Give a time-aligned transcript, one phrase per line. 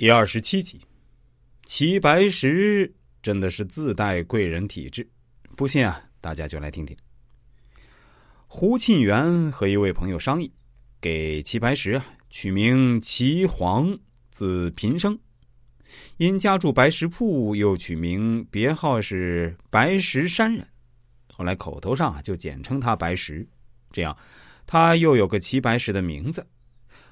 [0.00, 0.80] 第二十七集，
[1.66, 5.06] 齐白石真的是自带贵人体质，
[5.58, 6.96] 不信啊，大家就来听听。
[8.46, 10.50] 胡沁园和一位朋友商议，
[11.02, 13.94] 给齐白石啊取名齐黄，
[14.30, 15.18] 字平生。
[16.16, 20.66] 因家住白石铺，又取名别号是白石山人。
[21.30, 23.46] 后来口头上就简称他白石，
[23.92, 24.16] 这样
[24.66, 26.46] 他又有个齐白石的名字。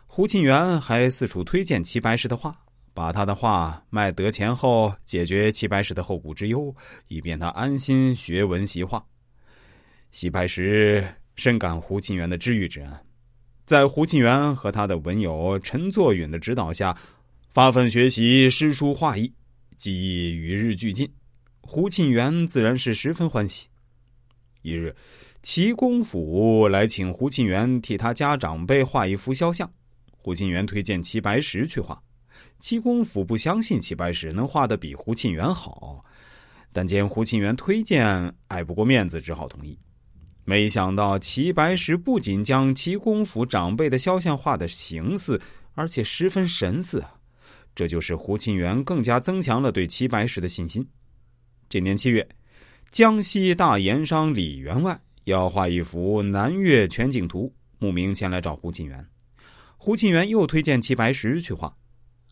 [0.07, 2.51] 胡沁园还四处推荐齐白石的画。
[2.99, 6.75] 把他的画卖得钱后，解决齐白石的后顾之忧，
[7.07, 9.01] 以便他安心学文习画。
[10.11, 11.07] 齐白石
[11.37, 12.93] 深感胡沁园的知遇之恩，
[13.65, 16.99] 在胡沁园和他的文友陈作允的指导下，
[17.51, 19.33] 发奋学习诗书画艺，
[19.77, 21.09] 技艺与日俱进。
[21.61, 23.69] 胡沁园自然是十分欢喜。
[24.63, 24.93] 一日，
[25.41, 29.73] 齐公府来请胡沁园替他家长辈画一幅肖像，
[30.11, 32.03] 胡沁园推荐齐白石去画。
[32.59, 36.05] 齐公府不相信齐白石能画的比胡沁园好，
[36.73, 39.79] 但见胡沁园推荐，爱不过面子，只好同意。
[40.45, 45.41] 没想到齐白石不仅将齐公府长辈的肖像画的形似，
[45.75, 47.15] 而且十分神似啊！
[47.75, 50.85] 这就是胡沁园更加增强了对齐白石的信心。
[51.69, 52.27] 这年七月，
[52.91, 59.07] 江西大盐商李员外要画一幅南岳全景图，慕名前来找胡沁园。
[59.77, 61.73] 胡沁园又推荐齐白石去画。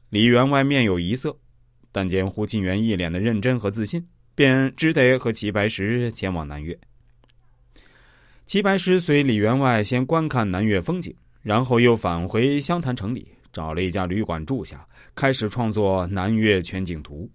[0.08, 1.36] 李员外面有疑色，
[1.90, 6.78] 但见胡沁园一脸的认真和自信，便只得和齐白石前往南岳。
[8.46, 17.28] 齐白石随李员外先观看南岳风景，然后又返回湘潭城里，找了一家旅馆住下，开始创作南岳全景图。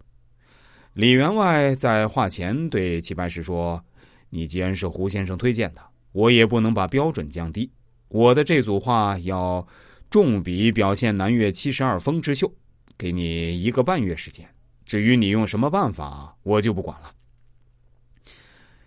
[0.94, 3.84] 李员外在画前对齐白石说
[4.30, 5.82] ：“你既然是胡先生推荐的，
[6.14, 7.70] 我也不能把标准降低，
[8.08, 9.66] 我的这组画要
[10.12, 12.54] 重笔表现南岳七十二峰之秀。”
[12.98, 14.48] 给你一个半月时间，
[14.86, 17.12] 至于你用什么办法，我就不管了。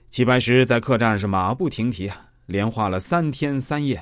[0.08, 4.00] 齐白石在客栈是马不停蹄啊，连画了三天三夜。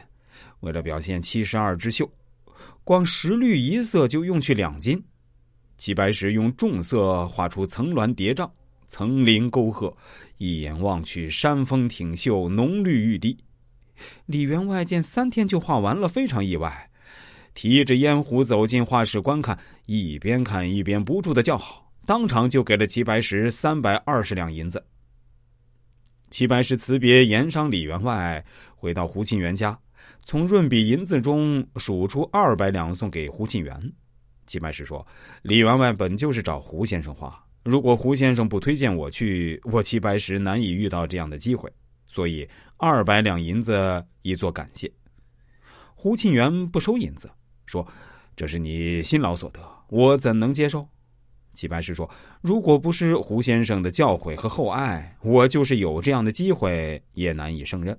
[0.60, 2.06] 为了表现七十二之秀，
[2.84, 5.02] 光石绿一色就用去两斤。
[5.78, 8.50] 齐白石用重色画出层峦叠嶂、
[8.88, 9.96] 层林沟壑，
[10.36, 13.38] 一眼望去，山峰挺秀，浓绿欲滴。
[14.26, 16.90] 李员外见三天就画完了，非常意外。
[17.54, 24.84] 提着烟壶走进画室观看，一边看一边不住的叫好，当场就给了齐白石三百二十两银子。
[26.30, 28.42] 齐白石辞别盐商李员外，
[28.74, 29.78] 回到胡沁园家，
[30.20, 33.78] 从润笔银子中数出二百两送给胡沁园。
[34.46, 35.06] 齐白石说
[35.42, 41.70] ：“李员外本就是找胡先生画，如果胡先生不推荐我去，我齐白石难以遇到这样的机会，
[42.06, 42.48] 所以
[42.78, 44.90] 二百两银子以作感谢。”
[45.94, 47.30] 胡沁园不收银子。
[47.72, 47.86] 说
[48.36, 50.86] ：“这是你辛劳所得，我怎能接受？”
[51.54, 52.08] 齐白石说
[52.42, 57.98] ：“如果不是胡先生的教诲和厚爱，我就是有这样的机会也难以胜任。”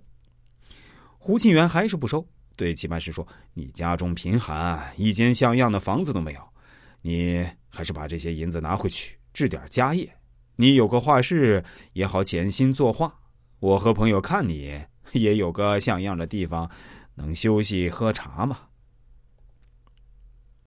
[1.17, 2.23] 胡沁园还是不收，
[2.55, 6.41] 对齐白石说：“你家中贫寒，一间像样的房子都没有，
[7.01, 10.07] 你还是把这些银子拿回去置点家业。
[10.55, 11.63] 你有个画室
[11.93, 13.11] 也好潜心作画，
[13.59, 14.79] 我和朋友看你
[15.13, 16.69] 也有个像样的地方，
[17.15, 18.57] 能休息喝茶嘛。”